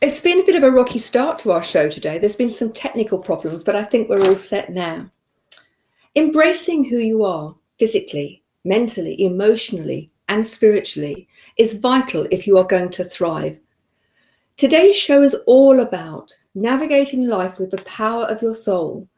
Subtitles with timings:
[0.00, 2.18] It's been a bit of a rocky start to our show today.
[2.18, 5.10] There's been some technical problems, but I think we're all set now.
[6.14, 12.90] Embracing who you are physically, mentally, emotionally, and spiritually is vital if you are going
[12.90, 13.58] to thrive.
[14.56, 19.08] Today's show is all about navigating life with the power of your soul.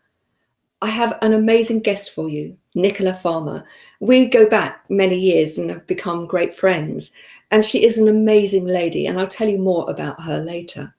[0.81, 3.67] I have an amazing guest for you, Nicola Farmer.
[4.01, 7.13] We go back many years and have become great friends.
[7.51, 10.95] And she is an amazing lady, and I'll tell you more about her later.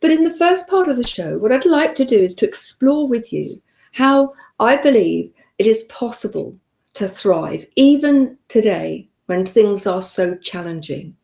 [0.00, 2.48] But in the first part of the show, what I'd like to do is to
[2.48, 3.60] explore with you
[3.92, 6.56] how I believe it is possible
[6.94, 11.14] to thrive even today when things are so challenging.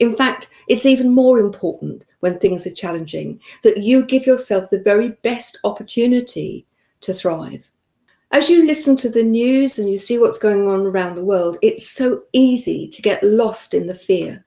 [0.00, 4.82] In fact, it's even more important when things are challenging that you give yourself the
[4.82, 6.66] very best opportunity
[7.02, 7.70] to thrive.
[8.34, 11.56] As you listen to the news and you see what's going on around the world,
[11.62, 14.44] it's so easy to get lost in the fear.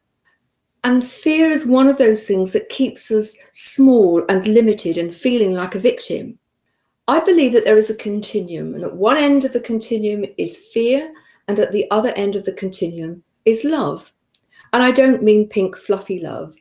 [0.83, 5.53] And fear is one of those things that keeps us small and limited and feeling
[5.53, 6.37] like a victim.
[7.07, 10.67] I believe that there is a continuum, and at one end of the continuum is
[10.73, 11.09] fear,
[11.47, 14.11] and at the other end of the continuum is love.
[14.73, 16.57] And I don't mean pink, fluffy love.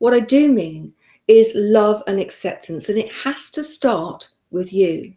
[0.00, 0.92] What I do mean
[1.28, 5.14] is love and acceptance, and it has to start with you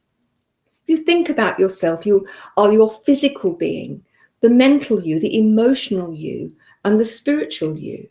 [0.91, 4.03] you think about yourself, you are your physical being,
[4.41, 6.53] the mental you, the emotional you,
[6.85, 8.07] and the spiritual you.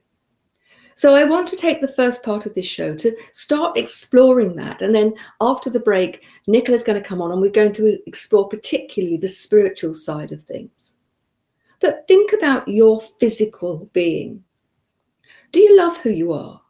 [0.96, 4.82] So I want to take the first part of this show to start exploring that.
[4.82, 8.48] And then after the break, Nicola's going to come on and we're going to explore
[8.48, 10.96] particularly the spiritual side of things.
[11.80, 14.44] But think about your physical being.
[15.52, 16.60] Do you love who you are?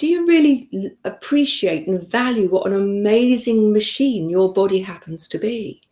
[0.00, 5.82] Do you really appreciate and value what an amazing machine your body happens to be?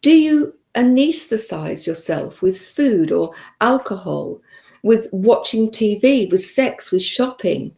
[0.00, 4.40] Do you anesthetize yourself with food or alcohol,
[4.84, 7.76] with watching TV, with sex, with shopping?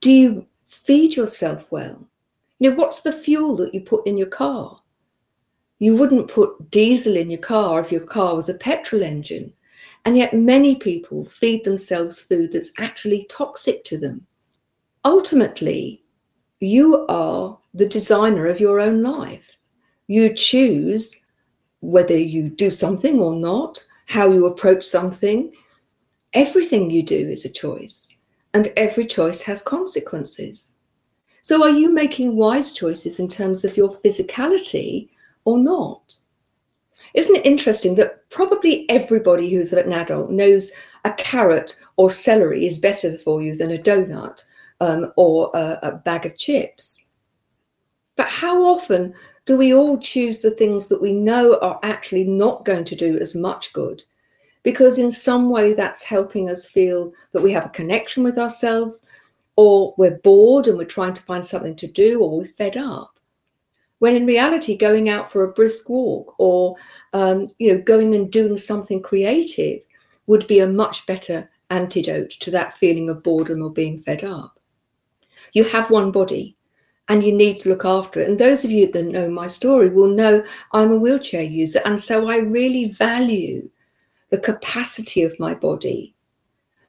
[0.00, 2.08] Do you feed yourself well?
[2.58, 4.80] You know, what's the fuel that you put in your car?
[5.78, 9.52] You wouldn't put diesel in your car if your car was a petrol engine.
[10.06, 14.26] And yet, many people feed themselves food that's actually toxic to them
[15.04, 16.02] ultimately,
[16.60, 19.56] you are the designer of your own life.
[20.06, 21.24] You choose
[21.80, 25.52] whether you do something or not, how you approach something.
[26.32, 28.22] Everything you do is a choice,
[28.54, 30.78] and every choice has consequences.
[31.42, 35.10] So, are you making wise choices in terms of your physicality
[35.44, 36.16] or not?
[37.14, 40.72] Isn't it interesting that probably everybody who's an adult knows
[41.04, 44.42] a carrot or celery is better for you than a donut,
[44.84, 47.12] um, or a, a bag of chips.
[48.16, 49.14] But how often
[49.46, 53.18] do we all choose the things that we know are actually not going to do
[53.18, 54.02] as much good?
[54.62, 59.04] Because in some way that's helping us feel that we have a connection with ourselves,
[59.56, 63.18] or we're bored and we're trying to find something to do, or we're fed up.
[63.98, 66.76] When in reality, going out for a brisk walk or
[67.12, 69.80] um, you know going and doing something creative
[70.26, 74.53] would be a much better antidote to that feeling of boredom or being fed up
[75.54, 76.56] you have one body
[77.08, 78.28] and you need to look after it.
[78.28, 81.80] And those of you that know my story will know I'm a wheelchair user.
[81.84, 83.68] And so I really value
[84.30, 86.14] the capacity of my body.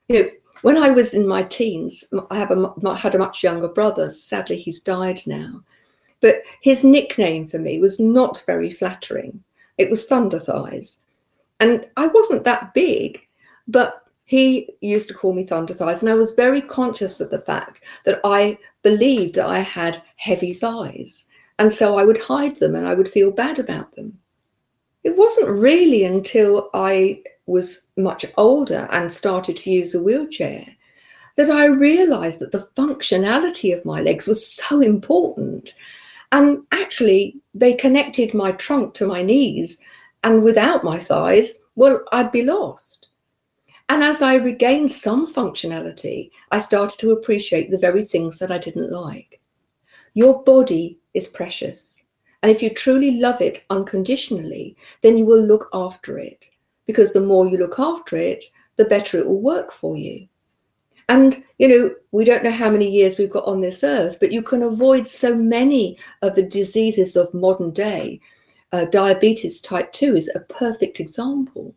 [0.08, 0.30] You know,
[0.62, 4.08] when I was in my teens, I have a, had a much younger brother.
[4.10, 5.62] Sadly, he's died now.
[6.20, 9.42] But his nickname for me was not very flattering.
[9.76, 11.00] It was Thunder Thighs.
[11.60, 13.20] And I wasn't that big,
[13.68, 17.40] but he used to call me thunder thighs and i was very conscious of the
[17.40, 21.24] fact that i believed i had heavy thighs
[21.58, 24.16] and so i would hide them and i would feel bad about them
[25.04, 30.66] it wasn't really until i was much older and started to use a wheelchair
[31.36, 35.74] that I realized that the functionality of my legs was so important.
[36.32, 39.78] And actually, they connected my trunk to my knees.
[40.24, 43.10] And without my thighs, well, I'd be lost.
[43.88, 48.58] And as I regained some functionality, I started to appreciate the very things that I
[48.58, 49.40] didn't like.
[50.14, 52.04] Your body is precious.
[52.42, 56.50] And if you truly love it unconditionally, then you will look after it.
[56.86, 58.44] Because the more you look after it,
[58.76, 60.26] the better it will work for you.
[61.08, 64.32] And, you know, we don't know how many years we've got on this earth, but
[64.32, 68.20] you can avoid so many of the diseases of modern day.
[68.72, 71.72] Uh, diabetes type 2 is a perfect example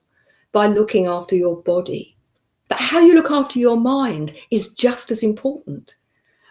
[0.51, 2.17] by looking after your body.
[2.67, 5.95] But how you look after your mind is just as important.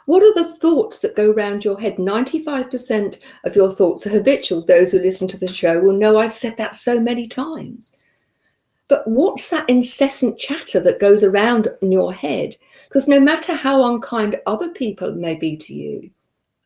[0.07, 1.97] What are the thoughts that go around your head?
[1.97, 4.63] 95% of your thoughts are habitual.
[4.63, 7.97] Those who listen to the show will know I've said that so many times.
[8.89, 12.57] But what's that incessant chatter that goes around in your head?
[12.85, 16.11] Because no matter how unkind other people may be to you,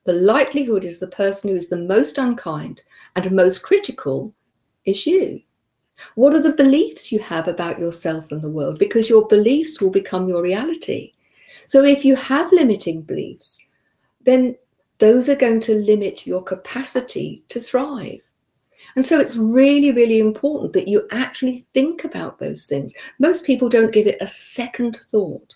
[0.04, 2.82] the likelihood is the person who is the most unkind
[3.16, 4.32] and most critical
[4.84, 5.42] is you.
[6.14, 8.78] What are the beliefs you have about yourself and the world?
[8.78, 11.12] Because your beliefs will become your reality.
[11.66, 13.70] So if you have limiting beliefs,
[14.22, 14.56] then
[14.98, 18.20] those are going to limit your capacity to thrive.
[18.94, 22.94] And so it's really, really important that you actually think about those things.
[23.18, 25.54] Most people don't give it a second thought,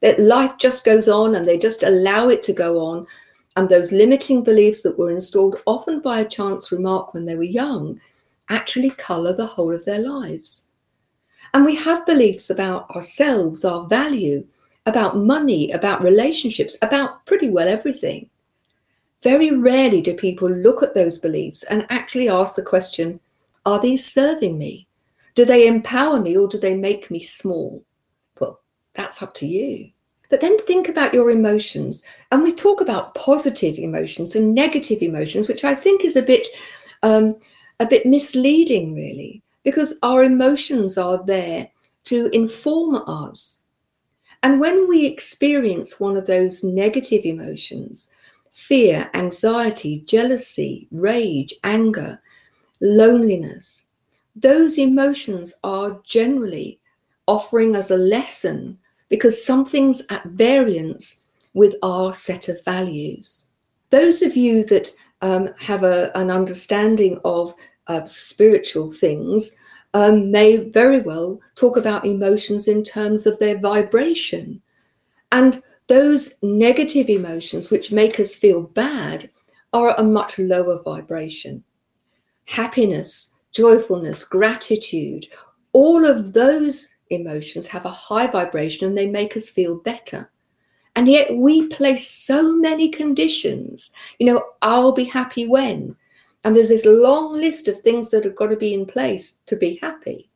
[0.00, 3.06] that life just goes on and they just allow it to go on.
[3.56, 7.42] And those limiting beliefs that were installed often by a chance remark when they were
[7.42, 7.98] young
[8.48, 10.68] actually color the whole of their lives.
[11.54, 14.46] And we have beliefs about ourselves, our value,
[14.84, 18.28] about money, about relationships, about pretty well everything.
[19.22, 23.20] Very rarely do people look at those beliefs and actually ask the question
[23.64, 24.86] Are these serving me?
[25.34, 27.84] Do they empower me or do they make me small?
[28.38, 28.60] Well,
[28.94, 29.90] that's up to you.
[30.28, 32.06] But then think about your emotions.
[32.32, 36.46] And we talk about positive emotions and negative emotions, which I think is a bit
[37.02, 37.36] um,
[37.80, 41.68] a bit misleading, really, because our emotions are there
[42.04, 43.64] to inform us.
[44.42, 48.14] And when we experience one of those negative emotions,
[48.52, 52.20] fear, anxiety, jealousy, rage, anger,
[52.80, 53.86] loneliness,
[54.34, 56.78] those emotions are generally
[57.26, 58.78] offering us a lesson
[59.08, 61.22] because something's at variance
[61.54, 63.48] with our set of values.
[63.90, 64.92] Those of you that
[65.26, 67.52] um, have a, an understanding of
[67.88, 69.56] uh, spiritual things
[69.92, 74.62] um, may very well talk about emotions in terms of their vibration.
[75.32, 79.28] And those negative emotions which make us feel bad
[79.72, 81.64] are a much lower vibration.
[82.44, 85.26] Happiness, joyfulness, gratitude,
[85.72, 90.30] all of those emotions have a high vibration and they make us feel better.
[90.96, 93.90] And yet we place so many conditions.
[94.18, 95.94] You know, I'll be happy when.
[96.42, 99.56] And there's this long list of things that have got to be in place to
[99.56, 100.30] be happy.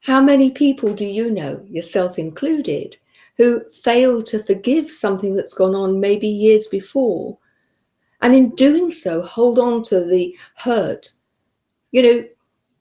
[0.00, 2.96] How many people do you know, yourself included,
[3.36, 7.38] who fail to forgive something that's gone on maybe years before.
[8.20, 11.10] And in doing so, hold on to the hurt.
[11.90, 12.24] You know,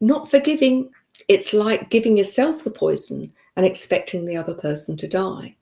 [0.02, 0.92] not forgiving,
[1.28, 5.56] it's like giving yourself the poison and expecting the other person to die.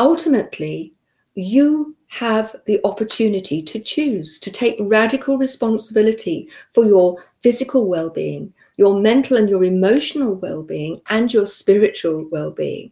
[0.00, 0.94] Ultimately,
[1.34, 8.50] you have the opportunity to choose to take radical responsibility for your physical well being,
[8.76, 12.90] your mental and your emotional well being, and your spiritual well being.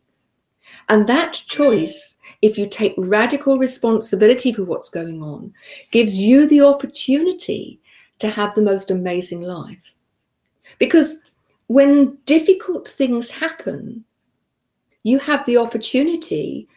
[0.91, 5.55] And that choice, if you take radical responsibility for what's going on,
[5.91, 7.81] gives you the opportunity
[8.19, 9.95] to have the most amazing life.
[10.79, 11.23] Because
[11.69, 14.05] when difficult things happen,
[15.05, 16.69] you have the opportunity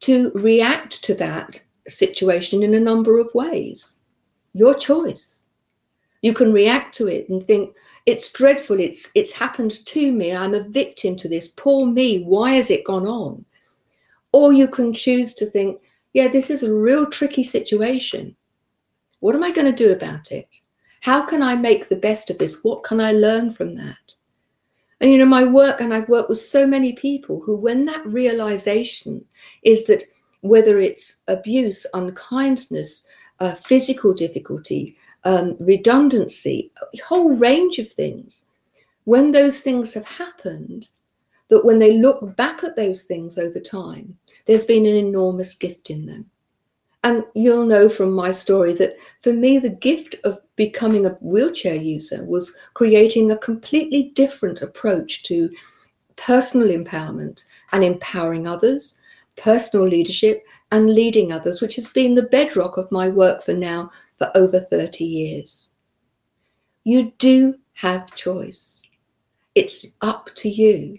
[0.00, 4.04] to react to that situation in a number of ways.
[4.52, 5.50] Your choice.
[6.22, 7.74] You can react to it and think,
[8.06, 8.80] it's dreadful.
[8.80, 10.34] It's it's happened to me.
[10.34, 11.48] I'm a victim to this.
[11.48, 12.24] Poor me.
[12.24, 13.44] Why has it gone on?
[14.32, 15.80] Or you can choose to think
[16.12, 18.36] yeah this is a real tricky situation.
[19.20, 20.56] What am i going to do about it?
[21.02, 22.64] How can i make the best of this?
[22.64, 24.09] What can i learn from that
[25.00, 28.04] and you know my work and i've worked with so many people who when that
[28.06, 29.24] realization
[29.62, 30.04] is that
[30.40, 33.06] whether it's abuse unkindness
[33.40, 38.44] uh, physical difficulty um, redundancy, a whole range of things.
[39.04, 40.88] When those things have happened,
[41.48, 44.16] that when they look back at those things over time,
[44.46, 46.30] there's been an enormous gift in them.
[47.02, 51.74] And you'll know from my story that for me, the gift of becoming a wheelchair
[51.74, 55.48] user was creating a completely different approach to
[56.16, 59.00] personal empowerment and empowering others,
[59.38, 63.90] personal leadership, and leading others, which has been the bedrock of my work for now
[64.18, 65.70] for over 30 years.
[66.84, 68.82] You do have choice.
[69.54, 70.98] It's up to you.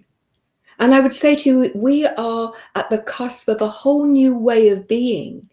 [0.79, 4.35] And I would say to you, we are at the cusp of a whole new
[4.35, 5.47] way of being.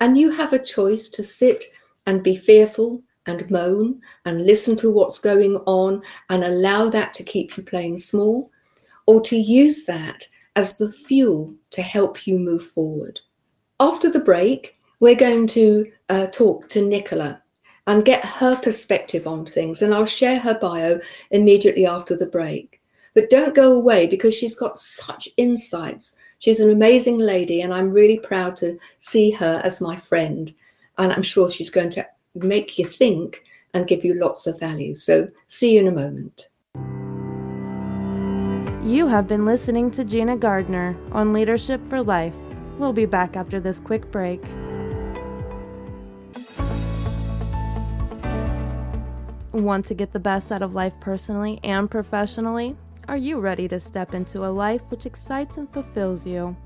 [0.00, 1.64] And you have a choice to sit
[2.06, 7.22] and be fearful and moan and listen to what's going on and allow that to
[7.22, 8.50] keep you playing small,
[9.06, 10.26] or to use that
[10.56, 13.20] as the fuel to help you move forward.
[13.80, 17.42] After the break, we're going to uh, talk to Nicola
[17.86, 21.00] and get her perspective on things, and I'll share her bio
[21.30, 22.80] immediately after the break.
[23.14, 26.16] But don't go away because she's got such insights.
[26.38, 30.54] She's an amazing lady, and I'm really proud to see her as my friend.
[30.98, 33.42] And I'm sure she's going to make you think
[33.74, 34.94] and give you lots of value.
[34.94, 36.48] So, see you in a moment.
[38.82, 42.34] You have been listening to Gina Gardner on Leadership for Life.
[42.78, 44.42] We'll be back after this quick break.
[49.52, 52.76] Want to get the best out of life personally and professionally?
[53.06, 56.56] Are you ready to step into a life which excites and fulfills you?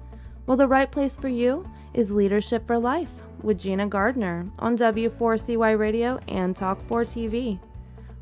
[0.47, 3.11] Well, the right place for you is Leadership for Life
[3.43, 7.59] with Gina Gardner on W4CY Radio and Talk4 TV.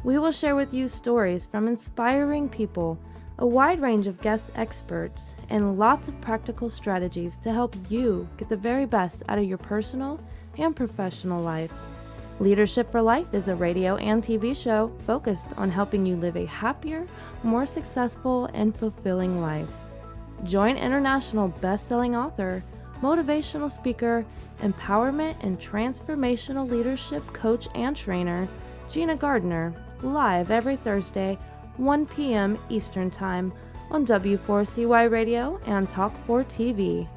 [0.02, 2.98] We will share with you stories from inspiring people,
[3.38, 8.48] a wide range of guest experts, and lots of practical strategies to help you get
[8.48, 10.20] the very best out of your personal
[10.58, 11.72] and professional life.
[12.40, 16.46] Leadership for Life is a radio and TV show focused on helping you live a
[16.46, 17.06] happier,
[17.42, 19.70] more successful, and fulfilling life.
[20.42, 22.64] Join international best-selling author
[23.02, 24.24] motivational speaker,
[24.62, 28.48] empowerment and transformational leadership coach and trainer,
[28.90, 31.38] Gina Gardner, live every Thursday,
[31.76, 32.58] 1 p.m.
[32.68, 33.52] Eastern Time
[33.90, 37.08] on W4CY Radio and Talk4 TV.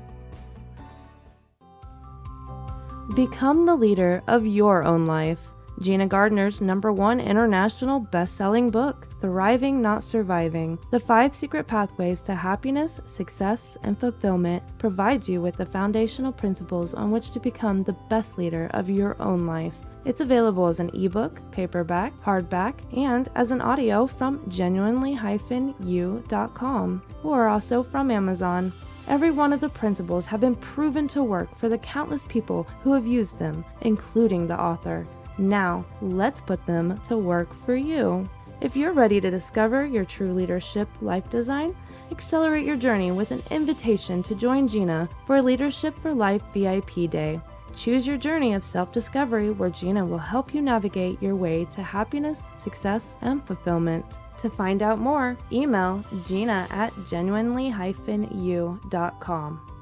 [3.15, 5.39] Become the leader of your own life.
[5.79, 12.21] Gina Gardner's number one international best selling book, Thriving Not Surviving The Five Secret Pathways
[12.21, 17.83] to Happiness, Success, and Fulfillment, provides you with the foundational principles on which to become
[17.83, 19.75] the best leader of your own life.
[20.03, 27.83] It's available as an ebook, paperback, hardback, and as an audio from genuinely-u.com or also
[27.83, 28.73] from Amazon.
[29.07, 32.93] Every one of the principles have been proven to work for the countless people who
[32.93, 35.07] have used them, including the author.
[35.37, 38.27] Now, let's put them to work for you.
[38.59, 41.75] If you're ready to discover your true leadership life design,
[42.11, 47.39] accelerate your journey with an invitation to join Gina for Leadership for Life VIP Day.
[47.75, 51.83] Choose your journey of self discovery where Gina will help you navigate your way to
[51.83, 54.03] happiness, success, and fulfillment.
[54.39, 59.76] To find out more, email gina at genuinely-u.com.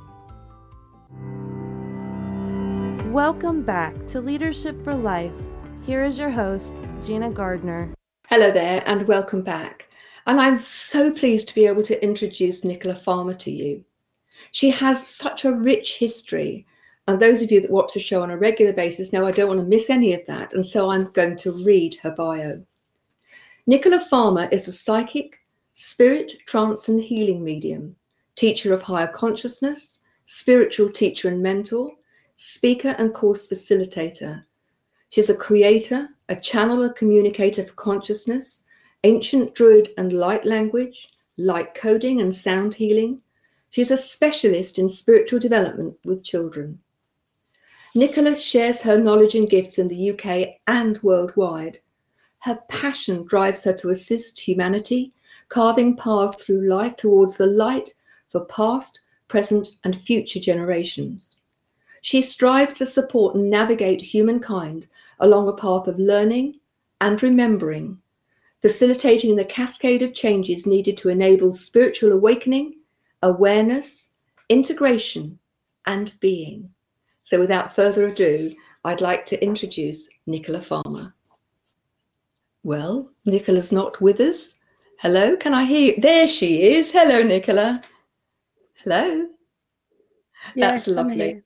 [3.16, 5.32] Welcome back to Leadership for Life.
[5.86, 7.94] Here is your host, Gina Gardner.
[8.28, 9.88] Hello there, and welcome back.
[10.28, 13.86] And I'm so pleased to be able to introduce Nicola Farmer to you.
[14.52, 16.68] She has such a rich history.
[17.08, 19.48] And those of you that watch the show on a regular basis know I don't
[19.48, 20.52] want to miss any of that.
[20.52, 22.66] And so I'm going to read her bio.
[23.66, 25.40] Nicola Farmer is a psychic,
[25.72, 27.96] spirit, trance, and healing medium,
[28.36, 31.94] teacher of higher consciousness, spiritual teacher and mentor,
[32.36, 34.44] speaker and course facilitator.
[35.10, 38.64] She's a creator, a channeler communicator for consciousness,
[39.04, 43.22] ancient druid and light language, light coding and sound healing.
[43.70, 46.80] She's a specialist in spiritual development with children.
[47.94, 51.78] Nicola shares her knowledge and gifts in the UK and worldwide.
[52.40, 55.14] Her passion drives her to assist humanity,
[55.48, 57.94] carving paths through life towards the light
[58.32, 61.45] for past, present, and future generations.
[62.06, 64.86] She strives to support and navigate humankind
[65.20, 66.60] along a path of learning
[67.02, 67.98] and remembering,
[68.62, 72.76] facilitating the cascade of changes needed to enable spiritual awakening,
[73.24, 74.12] awareness,
[74.50, 75.40] integration,
[75.88, 76.70] and being.
[77.24, 81.16] So, without further ado, I'd like to introduce Nicola Farmer.
[82.62, 84.54] Well, Nicola's not with us.
[85.00, 86.02] Hello, can I hear you?
[86.02, 86.92] There she is.
[86.92, 87.82] Hello, Nicola.
[88.84, 89.28] Hello.
[90.54, 91.42] Yes, That's lovely.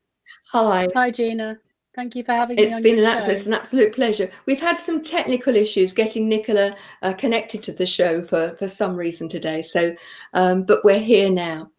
[0.52, 0.88] Hi.
[0.96, 1.60] Hi, Gina.
[1.96, 2.76] Thank you for having it's me.
[2.76, 4.32] It's been an absolute, it's an absolute pleasure.
[4.48, 8.96] We've had some technical issues getting Nicola uh, connected to the show for, for some
[8.96, 9.62] reason today.
[9.62, 9.96] So,
[10.34, 11.70] um, but we're here now.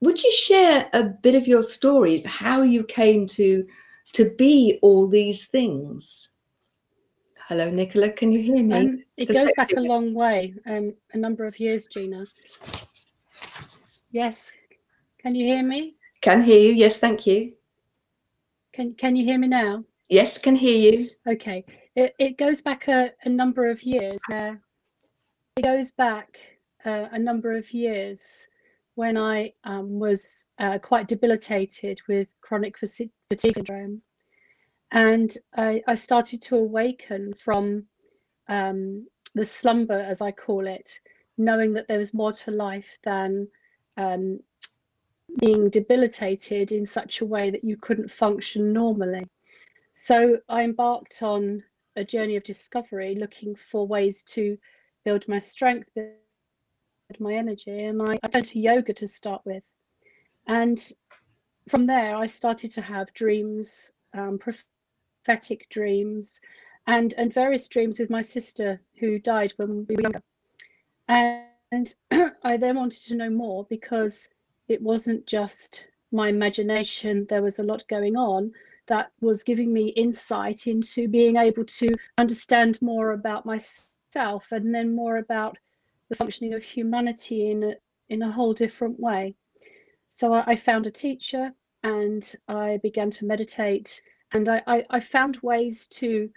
[0.00, 3.66] Would you share a bit of your story, how you came to
[4.12, 6.28] to be all these things?
[7.48, 8.10] Hello, Nicola.
[8.10, 8.74] Can you hear me?
[8.74, 12.26] Um, it goes back a long way, um, a number of years, Gina.
[14.10, 14.52] Yes.
[15.20, 15.94] Can you hear me?
[16.20, 16.72] Can hear you.
[16.72, 17.54] Yes, thank you.
[18.74, 19.84] Can Can you hear me now?
[20.08, 21.08] Yes, can hear you.
[21.28, 21.64] Okay.
[21.94, 24.20] It it goes back a, a number of years.
[24.30, 24.54] Uh,
[25.56, 26.36] it goes back
[26.84, 28.20] uh, a number of years
[28.96, 34.02] when I um, was uh, quite debilitated with chronic fatigue syndrome,
[34.90, 37.84] and I, I started to awaken from
[38.48, 40.98] um, the slumber, as I call it,
[41.38, 43.48] knowing that there was more to life than
[43.96, 44.40] um,
[45.40, 49.26] being debilitated in such a way that you couldn't function normally.
[49.94, 51.62] So I embarked on
[51.96, 54.58] a journey of discovery, looking for ways to
[55.04, 56.14] build my strength, build
[57.20, 59.62] my energy, and I, I turned to yoga to start with.
[60.46, 60.80] And
[61.68, 66.40] from there, I started to have dreams, um, prophetic dreams,
[66.86, 70.22] and and various dreams with my sister who died when we were younger.
[71.08, 71.94] And
[72.42, 74.28] I then wanted to know more because
[74.68, 77.26] it wasn't just my imagination.
[77.28, 78.52] There was a lot going on
[78.86, 84.94] that was giving me insight into being able to understand more about myself and then
[84.94, 85.56] more about
[86.08, 87.74] the functioning of humanity in a,
[88.08, 89.34] in a whole different way.
[90.10, 91.52] So I, I found a teacher
[91.82, 94.00] and I began to meditate
[94.32, 96.28] and I, I, I found ways to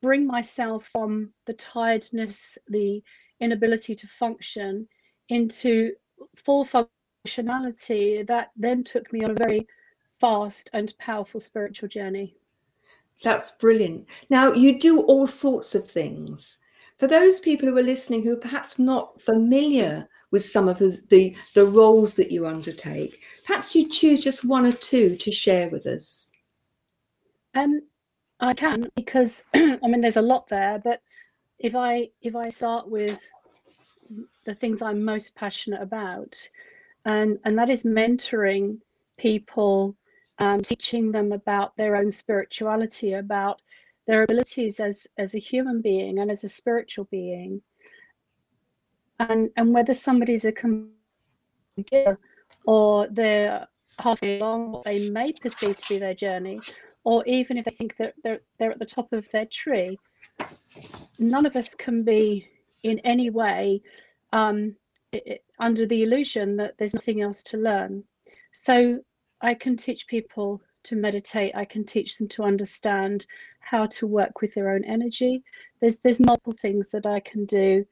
[0.00, 3.02] bring myself from the tiredness, the
[3.40, 4.88] inability to function
[5.28, 5.92] into
[6.36, 6.64] full
[7.26, 9.66] functionality that then took me on a very
[10.20, 12.36] fast and powerful spiritual journey.
[13.22, 14.06] That's brilliant.
[14.30, 16.58] Now, you do all sorts of things.
[16.98, 21.00] For those people who are listening who are perhaps not familiar with some of the,
[21.10, 25.68] the, the roles that you undertake, perhaps you choose just one or two to share
[25.70, 26.30] with us.
[27.54, 27.82] Um,
[28.40, 31.00] I can because I mean there's a lot there, but
[31.58, 33.20] if I if I start with
[34.44, 36.34] the things I'm most passionate about,
[37.04, 38.78] and and that is mentoring
[39.18, 39.96] people,
[40.38, 43.60] um, teaching them about their own spirituality, about
[44.06, 47.60] their abilities as as a human being and as a spiritual being,
[49.18, 52.18] and and whether somebody's a computer
[52.66, 53.66] or they're
[53.98, 56.60] halfway along what they may perceive to be their journey,
[57.04, 59.98] or even if they think that they're, they're at the top of their tree,
[61.18, 62.48] none of us can be
[62.84, 63.82] in any way
[64.32, 64.74] um,
[65.12, 68.02] it, under the illusion that there's nothing else to learn.
[68.50, 68.98] So
[69.40, 71.54] I can teach people to meditate.
[71.54, 73.26] I can teach them to understand
[73.60, 75.44] how to work with their own energy.
[75.80, 77.86] There's there's multiple things that I can do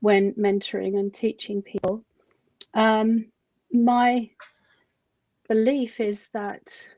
[0.00, 2.04] when mentoring and teaching people.
[2.74, 3.26] Um,
[3.72, 4.28] my
[5.48, 6.88] belief is that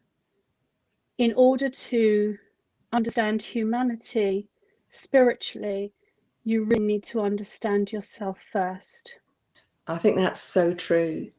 [1.19, 2.39] in order to
[2.93, 4.49] understand humanity
[4.89, 5.93] spiritually,
[6.45, 9.17] you really need to understand yourself first.
[9.87, 11.31] I think that's so true.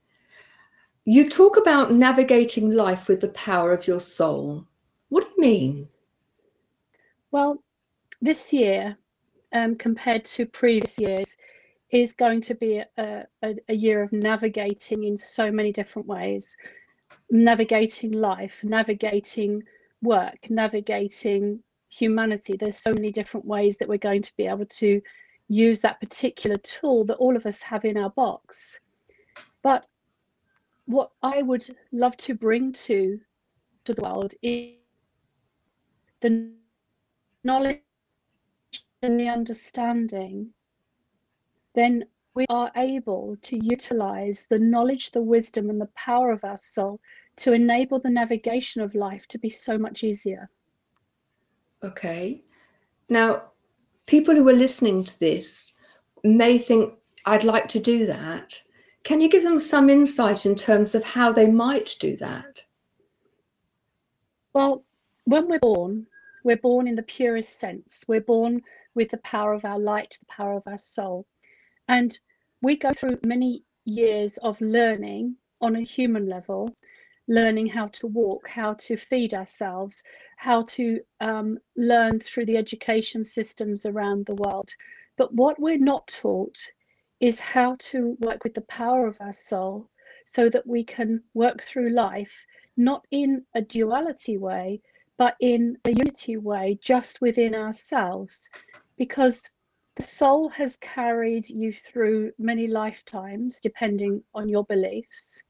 [1.05, 4.65] You talk about navigating life with the power of your soul.
[5.09, 5.87] What do you mean?
[7.31, 7.63] Well,
[8.21, 8.97] this year,
[9.53, 11.37] um, compared to previous years,
[11.91, 16.57] is going to be a, a, a year of navigating in so many different ways
[17.31, 19.63] navigating life, navigating
[20.01, 22.55] work, navigating humanity.
[22.57, 25.01] There's so many different ways that we're going to be able to
[25.47, 28.79] use that particular tool that all of us have in our box.
[29.61, 29.85] But
[30.85, 33.19] what I would love to bring to
[33.85, 34.73] to the world is
[36.21, 36.51] the
[37.43, 37.81] knowledge
[39.01, 40.51] and the understanding,
[41.75, 46.57] then we are able to utilize the knowledge, the wisdom, and the power of our
[46.57, 46.99] soul
[47.37, 50.49] to enable the navigation of life to be so much easier.
[51.83, 52.43] Okay.
[53.09, 53.51] Now,
[54.05, 55.73] people who are listening to this
[56.23, 56.93] may think,
[57.25, 58.61] I'd like to do that.
[59.03, 62.63] Can you give them some insight in terms of how they might do that?
[64.53, 64.83] Well,
[65.25, 66.07] when we're born,
[66.43, 68.03] we're born in the purest sense.
[68.07, 68.61] We're born
[68.93, 71.25] with the power of our light, the power of our soul.
[71.87, 72.17] And
[72.61, 76.75] we go through many years of learning on a human level,
[77.27, 80.03] learning how to walk, how to feed ourselves,
[80.35, 84.69] how to um, learn through the education systems around the world.
[85.17, 86.57] But what we're not taught
[87.19, 89.89] is how to work with the power of our soul
[90.25, 92.45] so that we can work through life
[92.77, 94.81] not in a duality way,
[95.17, 98.49] but in a unity way just within ourselves.
[98.97, 99.41] Because
[99.95, 105.41] the soul has carried you through many lifetimes, depending on your beliefs.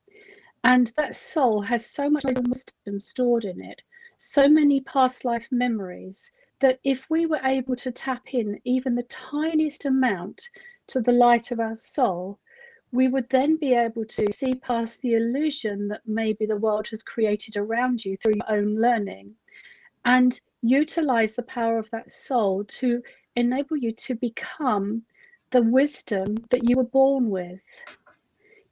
[0.63, 3.81] And that soul has so much wisdom stored in it,
[4.17, 9.03] so many past life memories, that if we were able to tap in even the
[9.03, 10.49] tiniest amount
[10.87, 12.39] to the light of our soul,
[12.91, 17.03] we would then be able to see past the illusion that maybe the world has
[17.03, 19.35] created around you through your own learning
[20.05, 23.01] and utilize the power of that soul to
[23.35, 25.03] enable you to become
[25.51, 27.59] the wisdom that you were born with.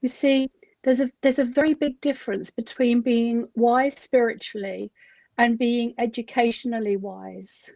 [0.01, 0.49] You see,
[0.83, 4.91] there's a there's a very big difference between being wise spiritually
[5.37, 7.71] and being educationally wise.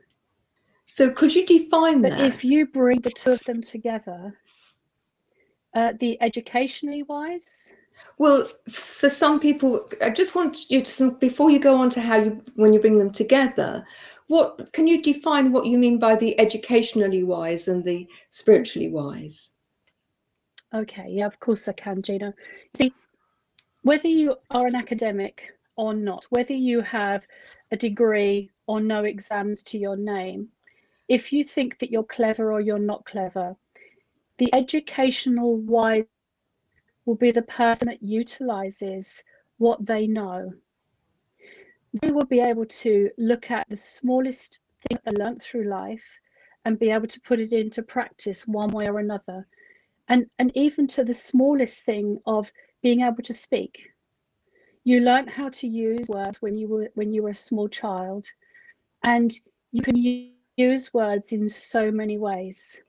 [0.85, 2.21] So could you define but that?
[2.21, 4.33] if you bring the two of them together,
[5.73, 7.73] uh, the educationally wise.
[8.17, 12.17] Well, for some people, I just want you to before you go on to how
[12.17, 13.85] you when you bring them together.
[14.27, 19.51] What can you define what you mean by the educationally wise and the spiritually wise?
[20.73, 22.33] Okay, yeah, of course I can, Gina.
[22.75, 22.93] See,
[23.83, 27.25] whether you are an academic or not, whether you have
[27.71, 30.49] a degree or no exams to your name,
[31.07, 33.55] if you think that you're clever or you're not clever,
[34.37, 36.05] the educational wise
[37.05, 39.23] will be the person that utilizes
[39.57, 40.53] what they know.
[42.01, 46.03] They will be able to look at the smallest thing they learned through life
[46.65, 49.47] and be able to put it into practice one way or another.
[50.09, 52.51] And, and even to the smallest thing of
[52.83, 53.89] being able to speak.
[54.87, 58.25] You learned how to use words when you were when you were a small child,
[59.03, 59.33] and
[59.73, 59.97] you can
[60.55, 62.81] use words in so many ways.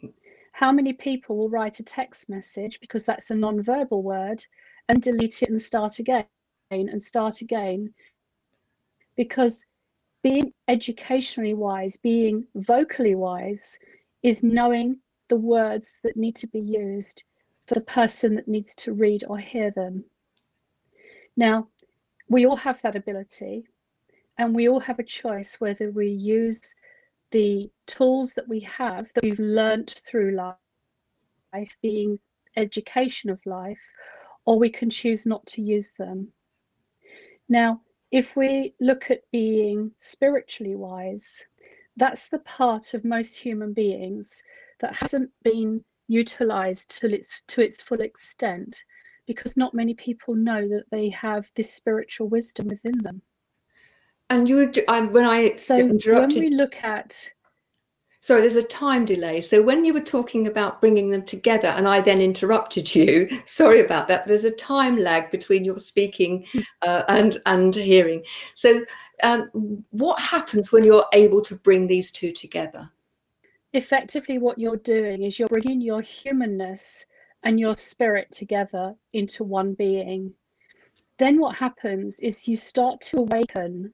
[0.53, 4.45] How many people will write a text message because that's a non-verbal word
[4.89, 6.25] and delete it and start again
[6.71, 7.93] and start again?
[9.17, 9.67] Because
[10.23, 13.77] being educationally wise, being vocally wise,
[14.23, 17.25] is knowing the words that need to be used
[17.67, 20.05] for the person that needs to read or hear them.
[21.37, 21.69] Now,
[22.29, 23.65] we all have that ability,
[24.39, 26.75] and we all have a choice whether we use
[27.31, 32.19] the tools that we have that we've learnt through life, being
[32.57, 33.81] education of life,
[34.45, 36.33] or we can choose not to use them.
[37.49, 41.45] Now, if we look at being spiritually wise,
[41.97, 44.43] that's the part of most human beings
[44.81, 48.83] that hasn't been utilized to its to its full extent
[49.29, 53.23] because not many people know that they have this spiritual wisdom within them.
[54.31, 57.31] And you would, I, when I So when we look at
[58.21, 59.41] sorry, there's a time delay.
[59.41, 63.85] So when you were talking about bringing them together, and I then interrupted you, sorry
[63.85, 64.27] about that.
[64.27, 66.45] There's a time lag between your speaking
[66.83, 68.25] uh, and and hearing.
[68.55, 68.85] So
[69.23, 72.91] um, what happens when you're able to bring these two together?
[73.75, 77.05] effectively what you're doing is you're bringing your humanness
[77.45, 80.33] and your spirit together into one being.
[81.19, 83.93] Then what happens is you start to awaken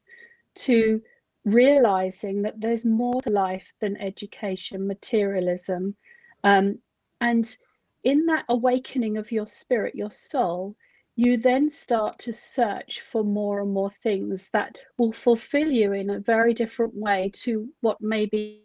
[0.57, 1.02] to
[1.44, 5.94] realizing that there's more to life than education, materialism.
[6.42, 6.78] Um,
[7.20, 7.57] and
[8.04, 10.76] in that awakening of your spirit, your soul,
[11.16, 16.11] you then start to search for more and more things that will fulfill you in
[16.11, 18.62] a very different way to what maybe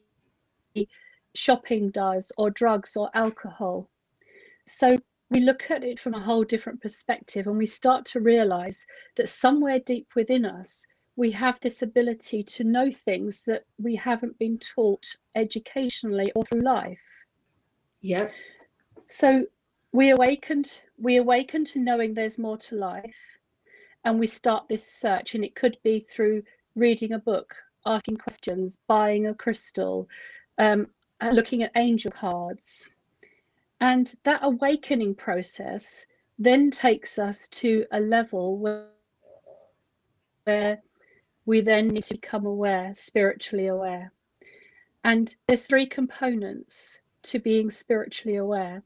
[1.36, 3.90] shopping does, or drugs or alcohol.
[4.70, 4.98] So
[5.30, 8.86] we look at it from a whole different perspective and we start to realize
[9.18, 14.38] that somewhere deep within us, we have this ability to know things that we haven't
[14.40, 15.06] been taught
[15.36, 17.04] educationally or through life.
[18.02, 18.30] Yeah.
[19.08, 19.46] So
[19.92, 23.18] we awakened, we awaken to knowing there's more to life,
[24.06, 26.44] and we start this search, and it could be through
[26.76, 27.54] reading a book,
[27.86, 30.08] asking questions, buying a crystal,
[30.58, 30.88] um,
[31.34, 32.90] looking at angel cards.
[33.82, 36.06] And that awakening process
[36.38, 38.88] then takes us to a level where,
[40.44, 40.82] where
[41.46, 44.12] we then need to become aware, spiritually aware.
[45.04, 48.84] And there's three components to being spiritually aware,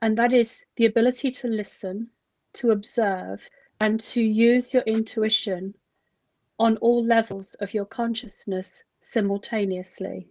[0.00, 2.08] and that is the ability to listen,
[2.54, 3.48] to observe,
[3.80, 5.74] and to use your intuition
[6.58, 10.28] on all levels of your consciousness simultaneously.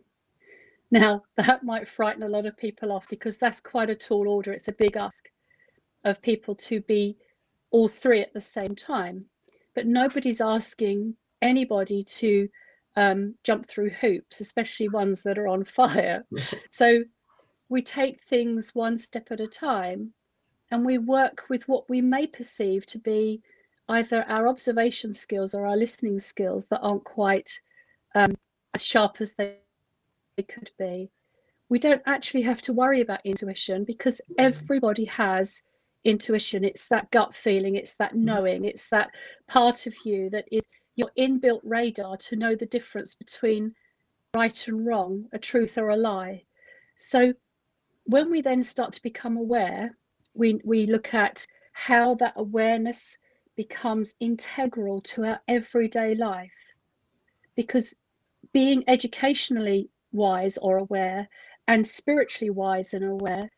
[0.91, 4.51] Now, that might frighten a lot of people off because that's quite a tall order.
[4.53, 5.25] It's a big ask
[6.03, 7.17] of people to be
[7.71, 9.25] all three at the same time.
[9.73, 12.49] But nobody's asking anybody to
[12.97, 16.25] um, jump through hoops, especially ones that are on fire.
[16.71, 17.03] so
[17.69, 20.13] we take things one step at a time
[20.71, 23.41] and we work with what we may perceive to be
[23.89, 27.49] either our observation skills or our listening skills that aren't quite
[28.15, 28.33] um,
[28.73, 29.57] as sharp as they
[30.41, 31.09] it could be.
[31.69, 34.35] We don't actually have to worry about intuition because mm.
[34.37, 35.63] everybody has
[36.03, 36.65] intuition.
[36.65, 38.23] It's that gut feeling, it's that mm.
[38.23, 39.09] knowing, it's that
[39.47, 40.63] part of you that is
[40.95, 43.73] your inbuilt radar to know the difference between
[44.35, 46.43] right and wrong, a truth or a lie.
[46.97, 47.33] So
[48.05, 49.95] when we then start to become aware
[50.33, 53.17] we we look at how that awareness
[53.55, 56.51] becomes integral to our everyday life
[57.55, 57.93] because
[58.53, 61.27] being educationally wise or aware
[61.67, 63.49] and spiritually wise and aware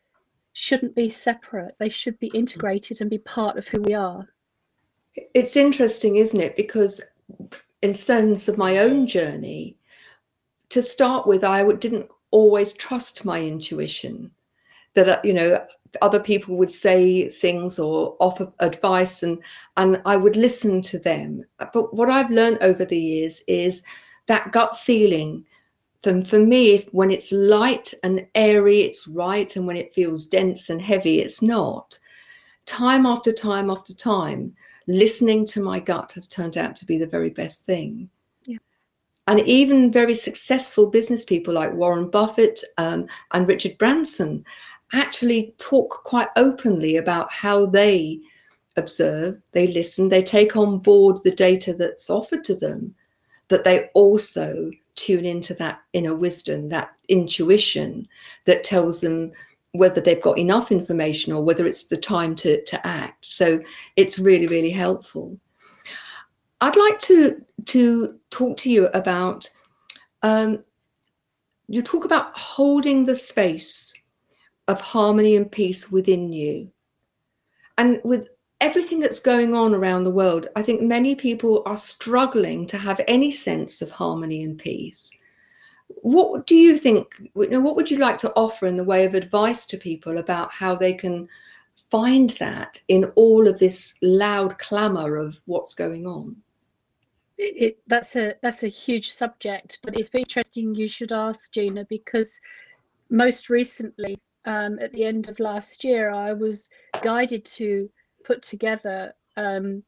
[0.54, 1.76] shouldn't be separate.
[1.80, 4.28] They should be integrated and be part of who we are.
[5.34, 6.56] It's interesting isn't it?
[6.56, 7.02] Because
[7.82, 9.78] in terms of my own journey
[10.70, 14.32] to start with i didn't always trust my intuition
[14.96, 15.66] that uh, you know
[16.02, 19.40] other people would say things or offer advice and
[19.78, 21.44] and I would listen to them.
[21.60, 23.84] But what I've learned over the years is
[24.28, 25.46] that gut feeling
[26.04, 30.26] for, for me if, when it's light and airy it's right and when it feels
[30.26, 31.98] dense and heavy it's not.
[32.66, 34.54] Time after time after time
[34.88, 38.10] listening to my gut has turned out to be the very best thing.
[39.28, 44.44] And even very successful business people like Warren Buffett um, and Richard Branson
[44.92, 48.20] actually talk quite openly about how they
[48.76, 52.94] observe, they listen, they take on board the data that's offered to them,
[53.48, 58.08] but they also tune into that inner wisdom, that intuition
[58.46, 59.32] that tells them
[59.72, 63.26] whether they've got enough information or whether it's the time to, to act.
[63.26, 63.60] So
[63.96, 65.38] it's really, really helpful.
[66.62, 69.50] I'd like to to talk to you about
[70.22, 70.64] um,
[71.68, 73.94] you talk about holding the space
[74.68, 76.72] of harmony and peace within you.
[77.78, 78.28] And with
[78.64, 83.02] everything that's going on around the world, I think many people are struggling to have
[83.10, 85.12] any sense of harmony and peace.
[85.88, 87.08] What do you think?
[87.34, 90.76] What would you like to offer in the way of advice to people about how
[90.76, 91.28] they can
[91.92, 96.38] find that in all of this loud clamor of what's going on?
[97.38, 101.86] It, it, that's a that's a huge subject, but it's interesting you should ask Gina
[101.90, 102.40] because
[103.10, 106.70] most recently um, at the end of last year, I was
[107.02, 107.90] guided to
[108.24, 109.84] put together um,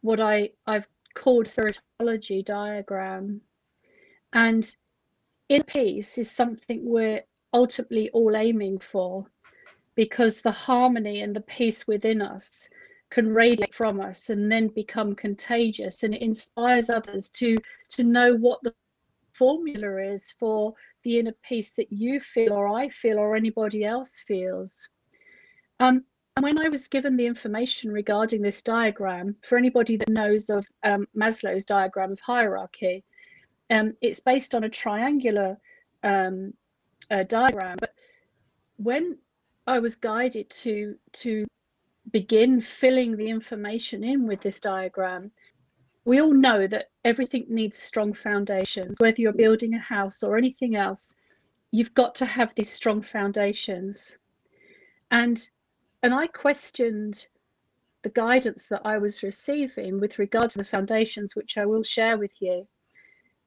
[0.00, 3.40] what I, I've called spiritology diagram.
[4.32, 4.74] And
[5.48, 9.26] in peace is something we're ultimately all aiming for
[9.94, 12.68] because the harmony and the peace within us
[13.10, 17.58] can radiate from us and then become contagious and it inspires others to
[17.90, 18.72] to know what the
[19.34, 20.72] formula is for
[21.04, 24.88] the inner peace that you feel or I feel or anybody else feels.
[25.80, 26.04] Um,
[26.36, 30.66] and when I was given the information regarding this diagram, for anybody that knows of
[30.82, 33.04] um, Maslow's diagram of hierarchy,
[33.70, 35.58] um, it's based on a triangular
[36.02, 36.54] um,
[37.10, 37.76] uh, diagram.
[37.78, 37.94] But
[38.76, 39.18] when
[39.66, 41.46] I was guided to to
[42.10, 45.30] begin filling the information in with this diagram,
[46.04, 48.98] we all know that everything needs strong foundations.
[49.00, 51.14] Whether you're building a house or anything else,
[51.70, 54.16] you've got to have these strong foundations.
[55.10, 55.48] And
[56.02, 57.28] and I questioned
[58.02, 62.18] the guidance that I was receiving with regard to the foundations, which I will share
[62.18, 62.66] with you,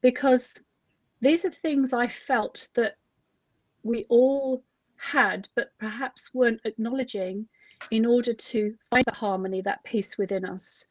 [0.01, 0.55] because
[1.21, 2.95] these are things I felt that
[3.83, 4.63] we all
[4.97, 7.47] had, but perhaps weren't acknowledging
[7.91, 10.87] in order to find that harmony, that peace within us.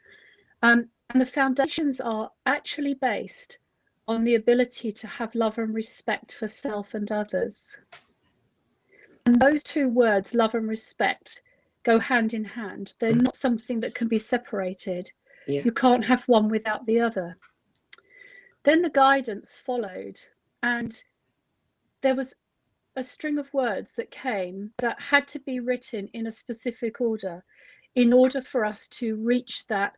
[0.63, 3.59] Um, and the foundations are actually based
[4.07, 7.81] on the ability to have love and respect for self and others.
[9.27, 11.43] And those two words, love and respect,
[11.85, 12.95] go hand in hand.
[12.99, 13.23] They're mm.
[13.23, 15.11] not something that can be separated.
[15.47, 15.63] Yeah.
[15.63, 17.37] You can't have one without the other.
[18.65, 20.19] Then the guidance followed,
[20.63, 21.03] and
[22.01, 22.35] there was
[22.97, 27.45] a string of words that came that had to be written in a specific order
[27.95, 29.95] in order for us to reach that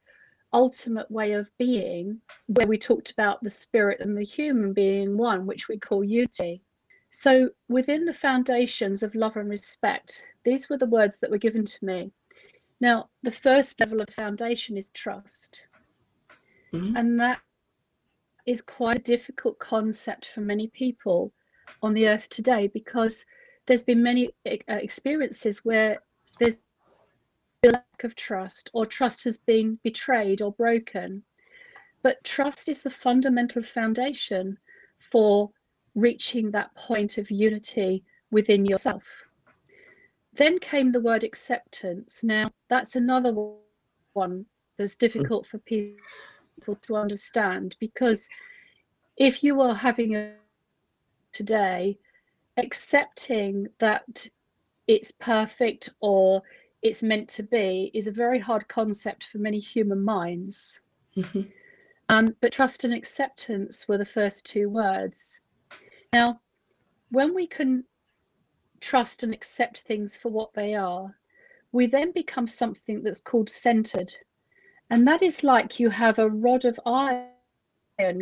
[0.53, 5.47] ultimate way of being, where we talked about the spirit and the human being one,
[5.47, 6.63] which we call unity.
[7.19, 11.65] So, within the foundations of love and respect, these were the words that were given
[11.65, 12.13] to me.
[12.79, 15.67] Now, the first level of foundation is trust.
[16.75, 16.95] Mm-hmm.
[16.95, 17.41] And that
[18.45, 21.33] is quite a difficult concept for many people
[21.81, 23.25] on the earth today because
[23.65, 26.03] there's been many uh, experiences where
[26.39, 26.59] there's
[27.65, 31.25] a lack of trust or trust has been betrayed or broken.
[32.03, 34.59] But trust is the fundamental foundation
[34.99, 35.51] for
[35.97, 39.05] reaching that point of unity within yourself.
[40.35, 42.23] Then came the word acceptance.
[42.23, 43.35] Now, that's another
[44.13, 48.29] one that's difficult for people to understand because
[49.17, 50.35] if you are having a
[51.33, 51.99] today,
[52.57, 54.27] accepting that
[54.87, 56.43] it's perfect or
[56.83, 60.81] it's meant to be is a very hard concept for many human minds.
[61.17, 61.43] Mm-hmm.
[62.09, 65.41] Um, but trust and acceptance were the first two words.
[66.13, 66.41] Now,
[67.11, 67.85] when we can
[68.81, 71.17] trust and accept things for what they are,
[71.73, 74.13] we then become something that's called centered.
[74.91, 77.29] And that is like you have a rod of iron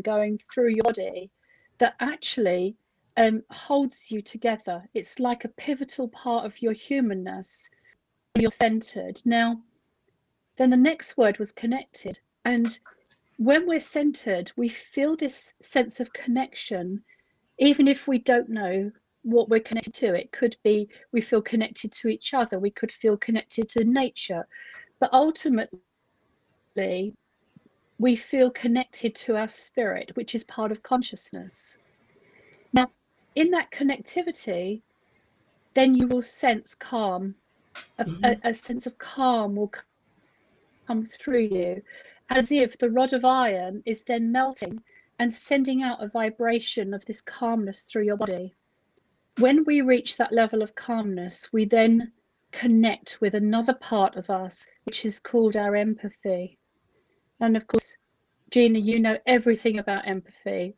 [0.03, 1.31] going through your body
[1.79, 2.77] that actually
[3.17, 4.83] um, holds you together.
[4.95, 7.69] It's like a pivotal part of your humanness.
[8.37, 9.21] You're centered.
[9.25, 9.63] Now,
[10.57, 12.19] then the next word was connected.
[12.45, 12.79] And
[13.37, 17.05] when we're centered, we feel this sense of connection,
[17.59, 18.91] even if we don't know
[19.23, 20.15] what we're connected to.
[20.15, 24.47] It could be we feel connected to each other, we could feel connected to nature.
[25.01, 25.81] But ultimately,
[27.99, 31.79] we feel connected to our spirit, which is part of consciousness.
[32.73, 32.91] Now,
[33.35, 34.83] in that connectivity,
[35.75, 37.35] then you will sense calm.
[37.99, 38.25] A, mm-hmm.
[38.25, 39.73] a, a sense of calm will
[40.87, 41.83] come through you,
[42.31, 44.81] as if the rod of iron is then melting
[45.19, 48.55] and sending out a vibration of this calmness through your body.
[49.39, 52.13] When we reach that level of calmness, we then
[52.53, 56.59] connect with another part of us, which is called our empathy.
[57.41, 57.97] And of course,
[58.51, 60.77] Gina, you know everything about empathy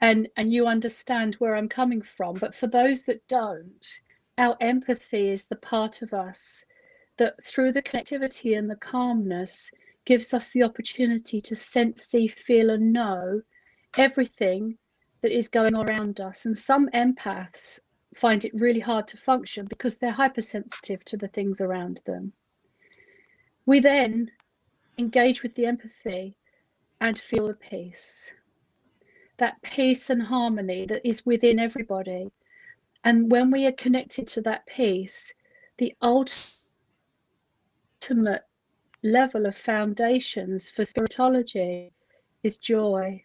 [0.00, 2.36] and and you understand where I'm coming from.
[2.36, 3.84] But for those that don't,
[4.36, 6.64] our empathy is the part of us
[7.16, 9.72] that through the connectivity and the calmness
[10.04, 13.42] gives us the opportunity to sense, see, feel, and know
[13.96, 14.76] everything
[15.22, 16.46] that is going on around us.
[16.46, 17.80] And some empaths
[18.14, 22.32] find it really hard to function because they're hypersensitive to the things around them.
[23.66, 24.30] We then
[24.98, 26.36] engage with the empathy
[27.00, 28.32] and feel the peace
[29.38, 32.30] that peace and harmony that is within everybody.
[33.04, 35.32] And when we are connected to that peace,
[35.78, 36.52] the ultimate
[39.02, 41.92] level of foundations for spiritology
[42.42, 43.22] is joy.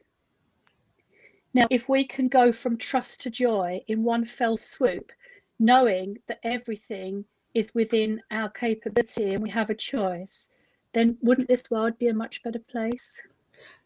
[1.54, 5.12] Now, if we can go from trust to joy in one fell swoop,
[5.60, 10.50] knowing that everything is within our capability and we have a choice,
[10.94, 13.22] then wouldn't this world be a much better place?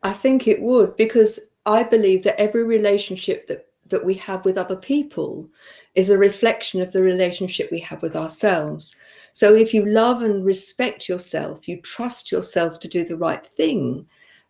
[0.03, 4.57] I think it would because I believe that every relationship that that we have with
[4.57, 5.49] other people
[5.95, 8.99] is a reflection of the relationship we have with ourselves.
[9.33, 14.05] So if you love and respect yourself, you trust yourself to do the right thing,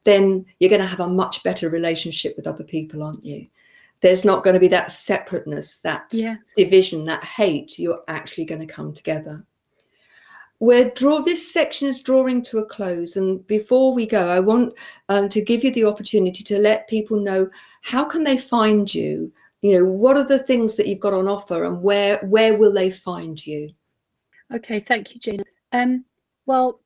[0.07, 3.45] then you're going to have a much better relationship with other people, aren't you?
[3.99, 6.37] There's not going to be that separateness, that yes.
[6.55, 7.77] division, that hate.
[7.77, 9.45] You're actually going to come together
[10.59, 14.73] we're draw this section is drawing to a close and before we go i want
[15.09, 17.47] um, to give you the opportunity to let people know
[17.81, 21.27] how can they find you you know what are the things that you've got on
[21.27, 23.69] offer and where where will they find you
[24.51, 25.43] okay thank you gina
[25.73, 26.03] um
[26.47, 26.79] well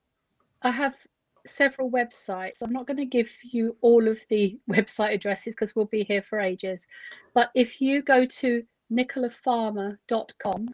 [0.63, 0.95] i have
[1.45, 2.61] several websites.
[2.61, 6.21] I'm not going to give you all of the website addresses because we'll be here
[6.21, 6.87] for ages
[7.33, 10.67] but if you go to nicolafarmer.com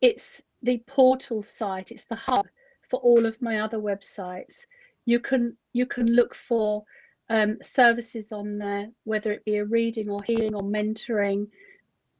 [0.00, 2.46] it's the portal site it's the hub
[2.90, 4.66] for all of my other websites.
[5.06, 6.84] You can you can look for
[7.30, 11.46] um, services on there whether it be a reading or healing or mentoring.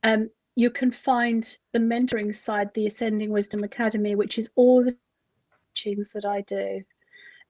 [0.05, 4.97] Um, you can find the mentoring side the ascending wisdom academy which is all the
[5.75, 6.83] teachings that i do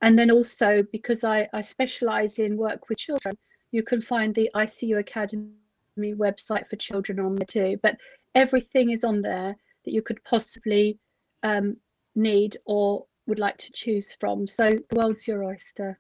[0.03, 3.37] and then also because i i specialize in work with children
[3.73, 5.51] you can find the icu academy
[5.97, 7.97] website for children on there too but
[8.35, 10.99] everything is on there that you could possibly
[11.43, 11.77] um,
[12.15, 14.47] need or would like to choose from.
[14.47, 15.99] So the world's your oyster.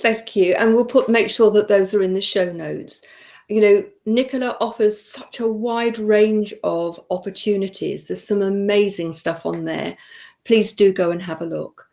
[0.00, 0.54] Thank you.
[0.54, 3.04] And we'll put make sure that those are in the show notes.
[3.48, 8.06] You know, Nicola offers such a wide range of opportunities.
[8.06, 9.96] There's some amazing stuff on there.
[10.44, 11.88] Please do go and have a look.